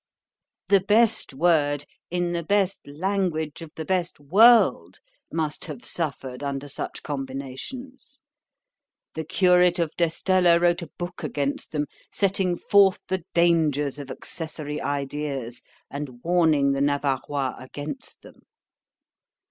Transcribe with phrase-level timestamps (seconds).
[0.69, 4.97] The best word, in the best language of the best world,
[5.31, 12.57] must have suffered under such combinations.——The curate of d'Estella wrote a book against them, setting
[12.57, 15.61] forth the dangers of accessory ideas,
[15.91, 18.41] and warning the Navarois against them.